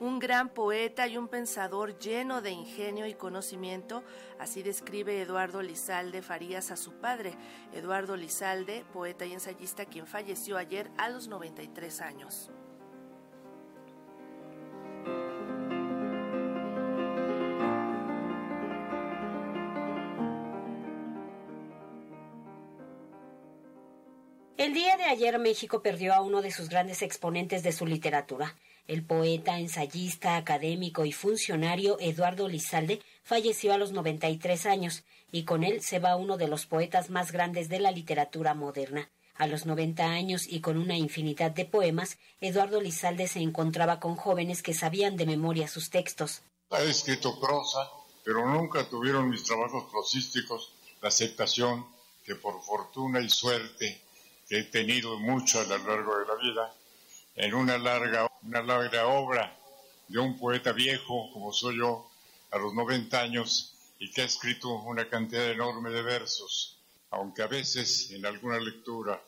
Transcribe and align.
un 0.00 0.18
gran 0.18 0.48
poeta 0.48 1.06
y 1.08 1.16
un 1.16 1.28
pensador 1.28 1.98
lleno 1.98 2.40
de 2.40 2.50
ingenio 2.50 3.06
y 3.06 3.14
conocimiento, 3.14 4.04
así 4.38 4.62
describe 4.62 5.20
Eduardo 5.20 5.62
Lizalde 5.62 6.22
Farías 6.22 6.70
a 6.70 6.76
su 6.76 6.92
padre, 7.00 7.34
Eduardo 7.72 8.16
Lizalde, 8.16 8.84
poeta 8.92 9.26
y 9.26 9.32
ensayista 9.32 9.86
quien 9.86 10.06
falleció 10.06 10.56
ayer 10.56 10.90
a 10.96 11.08
los 11.08 11.28
93 11.28 12.00
años. 12.00 12.50
El 24.56 24.74
día 24.74 24.96
de 24.96 25.04
ayer 25.04 25.38
México 25.38 25.82
perdió 25.82 26.12
a 26.12 26.20
uno 26.20 26.42
de 26.42 26.50
sus 26.50 26.68
grandes 26.68 27.02
exponentes 27.02 27.62
de 27.62 27.72
su 27.72 27.86
literatura. 27.86 28.56
El 28.88 29.04
poeta, 29.04 29.58
ensayista, 29.58 30.36
académico 30.36 31.04
y 31.04 31.12
funcionario 31.12 31.98
Eduardo 32.00 32.48
Lizalde 32.48 33.02
falleció 33.22 33.74
a 33.74 33.76
los 33.76 33.92
93 33.92 34.64
años 34.64 35.04
y 35.30 35.44
con 35.44 35.62
él 35.62 35.82
se 35.82 35.98
va 35.98 36.16
uno 36.16 36.38
de 36.38 36.48
los 36.48 36.64
poetas 36.64 37.10
más 37.10 37.30
grandes 37.30 37.68
de 37.68 37.80
la 37.80 37.90
literatura 37.90 38.54
moderna. 38.54 39.10
A 39.36 39.46
los 39.46 39.66
90 39.66 40.04
años 40.04 40.46
y 40.48 40.60
con 40.60 40.78
una 40.78 40.96
infinidad 40.96 41.50
de 41.50 41.66
poemas, 41.66 42.16
Eduardo 42.40 42.80
Lizalde 42.80 43.28
se 43.28 43.40
encontraba 43.40 44.00
con 44.00 44.16
jóvenes 44.16 44.62
que 44.62 44.72
sabían 44.72 45.18
de 45.18 45.26
memoria 45.26 45.68
sus 45.68 45.90
textos. 45.90 46.40
Ha 46.70 46.80
escrito 46.80 47.38
prosa, 47.38 47.90
pero 48.24 48.46
nunca 48.46 48.88
tuvieron 48.88 49.28
mis 49.28 49.44
trabajos 49.44 49.84
prosísticos 49.92 50.72
la 51.02 51.08
aceptación 51.08 51.86
que 52.24 52.36
por 52.36 52.62
fortuna 52.62 53.20
y 53.20 53.28
suerte 53.28 54.00
he 54.48 54.62
tenido 54.64 55.18
mucho 55.18 55.60
a 55.60 55.64
lo 55.64 55.76
largo 55.76 56.18
de 56.18 56.26
la 56.26 56.34
vida, 56.36 56.74
en 57.36 57.54
una 57.54 57.76
larga, 57.76 58.27
una 58.42 58.62
larga 58.62 59.06
obra 59.06 59.56
de 60.06 60.18
un 60.18 60.38
poeta 60.38 60.72
viejo 60.72 61.30
como 61.32 61.52
soy 61.52 61.78
yo, 61.78 62.10
a 62.50 62.58
los 62.58 62.72
90 62.74 63.20
años, 63.20 63.74
y 63.98 64.10
que 64.10 64.22
ha 64.22 64.24
escrito 64.24 64.70
una 64.70 65.08
cantidad 65.08 65.50
enorme 65.50 65.90
de 65.90 66.02
versos, 66.02 66.78
aunque 67.10 67.42
a 67.42 67.46
veces 67.46 68.10
en 68.12 68.24
alguna 68.24 68.58
lectura, 68.58 69.22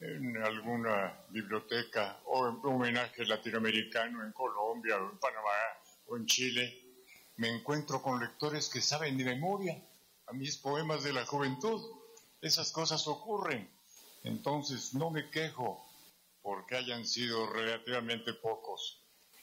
en 0.00 0.36
alguna 0.42 1.18
biblioteca 1.30 2.20
o 2.26 2.48
en 2.48 2.58
homenaje 2.62 3.24
latinoamericano 3.24 4.22
en 4.22 4.32
Colombia 4.32 4.96
o 4.98 5.10
en 5.10 5.18
Panamá 5.18 5.50
o 6.08 6.16
en 6.16 6.26
Chile, 6.26 6.84
me 7.36 7.48
encuentro 7.48 8.02
con 8.02 8.20
lectores 8.20 8.68
que 8.68 8.80
saben 8.80 9.16
de 9.16 9.24
memoria 9.24 9.80
a 10.26 10.32
mis 10.32 10.56
poemas 10.56 11.02
de 11.02 11.12
la 11.12 11.26
juventud. 11.26 11.82
Esas 12.40 12.70
cosas 12.70 13.06
ocurren. 13.08 13.68
Entonces 14.22 14.94
no 14.94 15.10
me 15.10 15.30
quejo 15.30 15.84
porque 16.44 16.76
hayan 16.76 17.06
sido 17.06 17.46
relativamente 17.50 18.34
pocos 18.34 19.00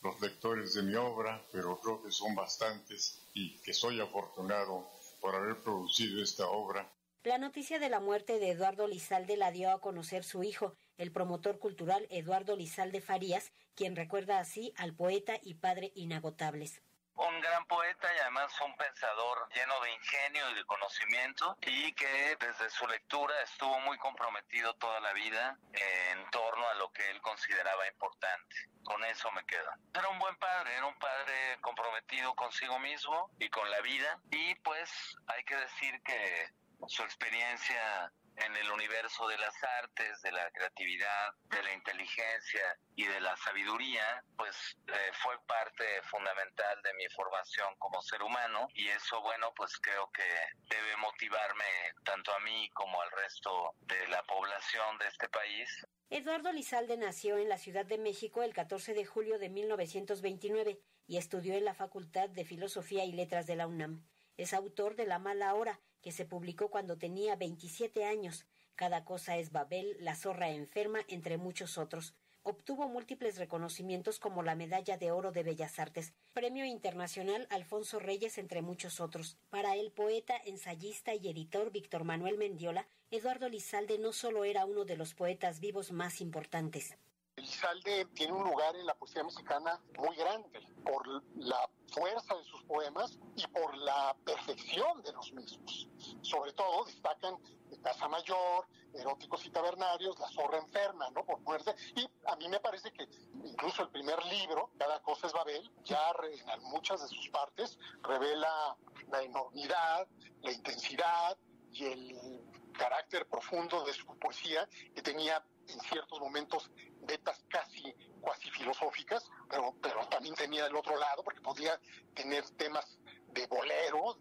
los 0.00 0.20
lectores 0.20 0.74
de 0.74 0.84
mi 0.84 0.94
obra, 0.94 1.44
pero 1.50 1.76
creo 1.80 2.00
que 2.00 2.12
son 2.12 2.36
bastantes 2.36 3.20
y 3.34 3.58
que 3.62 3.74
soy 3.74 4.00
afortunado 4.00 4.88
por 5.20 5.34
haber 5.34 5.60
producido 5.60 6.22
esta 6.22 6.46
obra. 6.46 6.88
La 7.24 7.38
noticia 7.38 7.80
de 7.80 7.88
la 7.88 7.98
muerte 7.98 8.38
de 8.38 8.50
Eduardo 8.50 8.86
Lizalde 8.86 9.36
la 9.36 9.50
dio 9.50 9.72
a 9.72 9.80
conocer 9.80 10.22
su 10.22 10.44
hijo, 10.44 10.76
el 10.96 11.10
promotor 11.10 11.58
cultural 11.58 12.06
Eduardo 12.10 12.54
Lizalde 12.54 13.00
Farías, 13.00 13.50
quien 13.74 13.96
recuerda 13.96 14.38
así 14.38 14.72
al 14.76 14.94
poeta 14.94 15.40
y 15.42 15.54
padre 15.54 15.90
inagotable 15.96 16.70
un 17.16 17.40
gran 17.40 17.64
poeta 17.66 18.08
y 18.14 18.18
además 18.18 18.52
un 18.60 18.76
pensador 18.76 19.48
lleno 19.54 19.80
de 19.80 19.92
ingenio 19.92 20.50
y 20.50 20.54
de 20.54 20.64
conocimiento 20.64 21.56
y 21.62 21.92
que 21.92 22.36
desde 22.40 22.70
su 22.70 22.86
lectura 22.86 23.34
estuvo 23.42 23.78
muy 23.80 23.96
comprometido 23.98 24.74
toda 24.74 25.00
la 25.00 25.12
vida 25.12 25.56
en 25.72 26.30
torno 26.30 26.68
a 26.68 26.74
lo 26.74 26.92
que 26.92 27.08
él 27.10 27.20
consideraba 27.20 27.86
importante. 27.86 28.56
Con 28.84 29.02
eso 29.04 29.30
me 29.32 29.44
quedo. 29.46 29.70
Era 29.94 30.08
un 30.08 30.18
buen 30.18 30.36
padre, 30.36 30.76
era 30.76 30.86
un 30.86 30.98
padre 30.98 31.58
comprometido 31.60 32.34
consigo 32.34 32.78
mismo 32.78 33.30
y 33.38 33.48
con 33.48 33.70
la 33.70 33.80
vida 33.80 34.18
y 34.30 34.54
pues 34.56 34.90
hay 35.28 35.44
que 35.44 35.56
decir 35.56 36.02
que 36.02 36.50
su 36.86 37.02
experiencia 37.02 38.12
en 38.36 38.56
el 38.56 38.70
universo 38.70 39.26
de 39.28 39.38
las 39.38 39.54
artes, 39.82 40.20
de 40.22 40.32
la 40.32 40.50
creatividad, 40.50 41.34
de 41.44 41.62
la 41.62 41.72
inteligencia 41.72 42.78
y 42.96 43.04
de 43.04 43.20
la 43.20 43.36
sabiduría, 43.36 44.24
pues 44.36 44.76
eh, 44.88 44.92
fue 45.22 45.34
parte 45.46 45.84
fundamental 46.02 46.82
de 46.82 46.94
mi 46.94 47.08
formación 47.10 47.74
como 47.78 48.02
ser 48.02 48.22
humano 48.22 48.68
y 48.74 48.88
eso, 48.88 49.20
bueno, 49.22 49.52
pues 49.56 49.76
creo 49.78 50.10
que 50.12 50.24
debe 50.68 50.96
motivarme 50.96 51.64
tanto 52.04 52.32
a 52.34 52.40
mí 52.40 52.68
como 52.70 53.00
al 53.00 53.10
resto 53.12 53.74
de 53.82 54.08
la 54.08 54.22
población 54.24 54.98
de 54.98 55.08
este 55.08 55.28
país. 55.28 55.86
Eduardo 56.10 56.52
Lizalde 56.52 56.96
nació 56.96 57.38
en 57.38 57.48
la 57.48 57.58
Ciudad 57.58 57.86
de 57.86 57.98
México 57.98 58.42
el 58.42 58.54
14 58.54 58.94
de 58.94 59.04
julio 59.04 59.38
de 59.38 59.48
1929 59.48 60.80
y 61.06 61.16
estudió 61.16 61.54
en 61.54 61.64
la 61.64 61.74
Facultad 61.74 62.28
de 62.28 62.44
Filosofía 62.44 63.04
y 63.04 63.12
Letras 63.12 63.46
de 63.46 63.56
la 63.56 63.66
UNAM. 63.66 64.06
Es 64.36 64.52
autor 64.52 64.96
de 64.96 65.06
La 65.06 65.18
mala 65.18 65.54
hora, 65.54 65.80
que 66.04 66.12
se 66.12 66.26
publicó 66.26 66.68
cuando 66.68 66.98
tenía 66.98 67.34
27 67.34 68.04
años. 68.04 68.44
Cada 68.76 69.06
cosa 69.06 69.38
es 69.38 69.50
Babel, 69.50 69.96
La 70.00 70.14
zorra 70.14 70.50
enferma, 70.50 71.00
entre 71.08 71.38
muchos 71.38 71.78
otros. 71.78 72.14
Obtuvo 72.42 72.88
múltiples 72.88 73.38
reconocimientos 73.38 74.18
como 74.18 74.42
la 74.42 74.54
Medalla 74.54 74.98
de 74.98 75.10
Oro 75.10 75.32
de 75.32 75.42
Bellas 75.42 75.78
Artes, 75.78 76.12
Premio 76.34 76.66
Internacional 76.66 77.46
Alfonso 77.48 78.00
Reyes, 78.00 78.36
entre 78.36 78.60
muchos 78.60 79.00
otros. 79.00 79.38
Para 79.48 79.76
el 79.76 79.90
poeta, 79.90 80.34
ensayista 80.44 81.14
y 81.14 81.26
editor 81.26 81.72
Víctor 81.72 82.04
Manuel 82.04 82.36
Mendiola, 82.36 82.86
Eduardo 83.10 83.48
Lizalde 83.48 83.98
no 83.98 84.12
solo 84.12 84.44
era 84.44 84.66
uno 84.66 84.84
de 84.84 84.98
los 84.98 85.14
poetas 85.14 85.58
vivos 85.58 85.90
más 85.90 86.20
importantes. 86.20 86.98
Lizalde 87.36 88.06
tiene 88.14 88.32
un 88.32 88.44
lugar 88.44 88.76
en 88.76 88.86
la 88.86 88.94
poesía 88.94 89.24
mexicana 89.24 89.80
muy 89.98 90.14
grande 90.16 90.60
por 90.84 91.06
la 91.36 91.68
fuerza 91.88 92.34
de 92.36 92.44
sus 92.44 92.62
poemas 92.64 93.18
y 93.36 93.46
por 93.48 93.76
la 93.76 94.14
perfección 94.24 95.02
de 95.02 95.12
los 95.12 95.32
mismos. 95.32 95.88
Sobre 96.22 96.52
todo 96.52 96.84
destacan 96.84 97.36
Casa 97.82 98.08
Mayor, 98.08 98.66
Eróticos 98.94 99.44
y 99.46 99.50
Tabernarios, 99.50 100.18
La 100.18 100.28
Zorra 100.28 100.58
Enferma, 100.58 101.10
¿no? 101.10 101.24
Por 101.24 101.40
muerte. 101.40 101.74
Y 101.96 102.08
a 102.26 102.36
mí 102.36 102.48
me 102.48 102.60
parece 102.60 102.92
que 102.92 103.08
incluso 103.44 103.82
el 103.82 103.90
primer 103.90 104.24
libro, 104.26 104.70
Cada 104.78 105.02
cosa 105.02 105.26
es 105.26 105.32
Babel, 105.32 105.70
ya 105.84 106.12
en 106.54 106.62
muchas 106.64 107.02
de 107.02 107.08
sus 107.08 107.28
partes 107.30 107.78
revela 108.02 108.76
la 109.10 109.22
enormidad, 109.22 110.06
la 110.42 110.52
intensidad 110.52 111.36
y 111.72 111.84
el 111.84 112.42
carácter 112.72 113.26
profundo 113.28 113.84
de 113.84 113.92
su 113.92 114.06
poesía 114.18 114.68
que 114.94 115.02
tenía 115.02 115.44
en 115.68 115.80
ciertos 115.80 116.20
momentos 116.20 116.70
vetas 117.02 117.42
casi 117.48 117.94
cuasi 118.20 118.50
filosóficas, 118.50 119.28
pero, 119.48 119.74
pero 119.80 120.06
también 120.08 120.34
tenía 120.34 120.66
el 120.66 120.76
otro 120.76 120.96
lado, 120.98 121.22
porque 121.22 121.40
podía 121.40 121.78
tener 122.14 122.48
temas 122.50 122.98
de 123.32 123.46
bolero, 123.46 124.18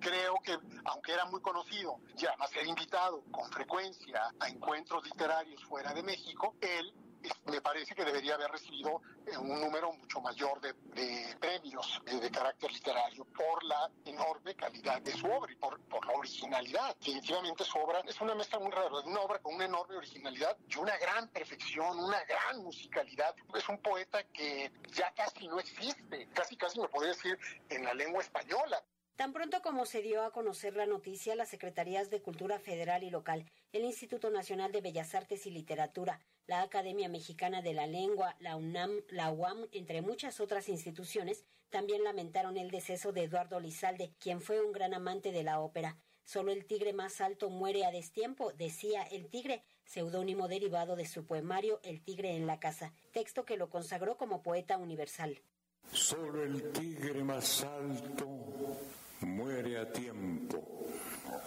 creo 0.00 0.36
que 0.42 0.58
aunque 0.84 1.12
era 1.12 1.26
muy 1.26 1.40
conocido 1.40 2.00
y 2.16 2.26
además 2.26 2.50
era 2.54 2.66
invitado 2.66 3.22
con 3.30 3.50
frecuencia 3.50 4.32
a 4.38 4.48
encuentros 4.48 5.04
literarios 5.04 5.62
fuera 5.64 5.92
de 5.92 6.02
México, 6.02 6.54
él 6.60 6.92
me 7.46 7.60
parece 7.60 7.94
que 7.94 8.04
debería 8.04 8.34
haber 8.34 8.50
recibido 8.50 9.02
eh, 9.26 9.36
un 9.36 9.60
número 9.60 9.92
mucho 9.92 10.20
mayor 10.20 10.60
de, 10.60 10.74
premios 11.38 12.00
de, 12.04 12.18
de, 12.18 12.30
carácter 12.30 12.72
literario 12.72 13.24
por 13.26 13.62
la 13.64 13.90
enorme 14.04 14.54
calidad 14.54 15.02
de 15.02 15.12
su 15.12 15.26
obra 15.26 15.52
y 15.52 15.56
por, 15.56 15.80
por, 15.82 16.06
la 16.06 16.14
originalidad. 16.50 16.96
Definitivamente 16.96 17.64
obra 17.74 18.02
es 18.06 18.20
una 18.20 18.34
mezcla 18.34 18.58
muy 18.58 18.70
rara, 18.70 18.88
una 19.04 19.20
obra 19.20 19.38
con 19.38 19.54
una 19.54 19.64
enorme 19.64 19.96
originalidad 19.96 20.56
y 20.68 20.78
una 20.78 20.96
gran 20.98 21.28
perfección, 21.28 21.98
una 21.98 22.22
gran 22.24 22.62
musicalidad. 22.62 23.34
Es 23.54 23.68
un 23.68 23.78
poeta 23.78 24.22
que 24.32 24.70
ya 24.92 25.12
casi 25.14 25.46
no 25.48 25.60
existe, 25.60 26.28
casi 26.34 26.56
casi 26.56 26.80
me 26.80 26.88
podría 26.88 27.12
decir 27.12 27.38
en 27.68 27.84
la 27.84 27.94
lengua 27.94 28.22
española. 28.22 28.82
Tan 29.16 29.32
pronto 29.32 29.60
como 29.60 29.84
se 29.84 30.00
dio 30.00 30.24
a 30.24 30.32
conocer 30.32 30.74
la 30.76 30.86
noticia, 30.86 31.34
las 31.34 31.50
Secretarías 31.50 32.08
de 32.08 32.22
Cultura 32.22 32.58
Federal 32.58 33.02
y 33.02 33.10
Local, 33.10 33.44
el 33.72 33.84
Instituto 33.84 34.30
Nacional 34.30 34.72
de 34.72 34.80
Bellas 34.80 35.14
Artes 35.14 35.46
y 35.46 35.50
Literatura, 35.50 36.20
la 36.46 36.62
Academia 36.62 37.08
Mexicana 37.10 37.60
de 37.60 37.74
la 37.74 37.86
Lengua, 37.86 38.34
la 38.40 38.56
UNAM, 38.56 39.02
la 39.10 39.30
UAM, 39.30 39.68
entre 39.72 40.00
muchas 40.00 40.40
otras 40.40 40.70
instituciones, 40.70 41.44
también 41.68 42.02
lamentaron 42.02 42.56
el 42.56 42.70
deceso 42.70 43.12
de 43.12 43.24
Eduardo 43.24 43.60
Lizalde, 43.60 44.14
quien 44.18 44.40
fue 44.40 44.64
un 44.64 44.72
gran 44.72 44.94
amante 44.94 45.32
de 45.32 45.44
la 45.44 45.60
ópera. 45.60 45.98
Solo 46.24 46.52
el 46.52 46.66
tigre 46.66 46.92
más 46.92 47.20
alto 47.20 47.50
muere 47.50 47.84
a 47.84 47.90
destiempo, 47.90 48.52
decía 48.52 49.02
el 49.02 49.28
tigre, 49.28 49.62
seudónimo 49.84 50.48
derivado 50.48 50.96
de 50.96 51.06
su 51.06 51.26
poemario 51.26 51.80
El 51.82 52.02
tigre 52.02 52.36
en 52.36 52.46
la 52.46 52.60
casa, 52.60 52.92
texto 53.12 53.44
que 53.44 53.56
lo 53.56 53.68
consagró 53.68 54.16
como 54.16 54.42
poeta 54.42 54.78
universal. 54.78 55.40
Solo 55.92 56.44
el 56.44 56.70
tigre 56.72 57.24
más 57.24 57.64
alto 57.64 58.28
muere 59.22 59.78
a 59.78 59.92
tiempo, 59.92 60.86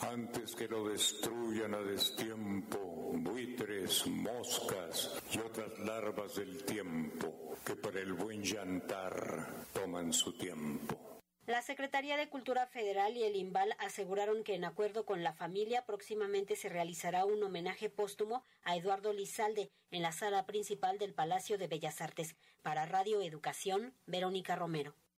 antes 0.02 0.56
que 0.56 0.68
lo 0.68 0.90
destruyan 0.90 1.74
a 1.74 1.80
destiempo 1.80 2.94
buitres, 3.18 4.08
moscas 4.08 5.22
y 5.32 5.40
otras 5.40 5.78
larvas 5.80 6.36
del 6.36 6.64
tiempo 6.64 7.58
que 7.64 7.76
para 7.76 8.00
el 8.00 8.14
buen 8.14 8.42
llantar 8.42 9.66
toman 9.72 10.12
su 10.12 10.34
tiempo. 10.34 11.13
La 11.46 11.62
Secretaría 11.62 12.16
de 12.16 12.30
Cultura 12.30 12.68
Federal 12.68 13.18
y 13.18 13.24
el 13.24 13.36
IMBAL 13.36 13.76
aseguraron 13.78 14.46
que 14.46 14.56
en 14.56 14.64
acuerdo 14.64 15.06
con 15.06 15.24
la 15.24 15.34
familia 15.34 15.86
próximamente 15.86 16.56
se 16.56 16.70
realizará 16.70 17.26
un 17.26 17.44
homenaje 17.44 17.90
póstumo 17.90 18.46
a 18.64 18.78
Eduardo 18.78 19.12
Lizalde 19.12 19.70
en 19.92 20.04
la 20.04 20.14
sala 20.14 20.46
principal 20.46 21.00
del 21.00 21.14
Palacio 21.14 21.58
de 21.58 21.68
Bellas 21.68 22.00
Artes. 22.00 22.38
Para 22.62 22.86
Radio 22.86 23.22
Educación, 23.22 23.94
Verónica 24.06 24.56
Romero. 24.56 24.96